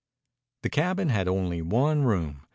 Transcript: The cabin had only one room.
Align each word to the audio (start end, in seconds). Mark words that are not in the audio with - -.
The 0.63 0.71
cabin 0.71 1.09
had 1.09 1.27
only 1.27 1.61
one 1.61 2.01
room. 2.05 2.41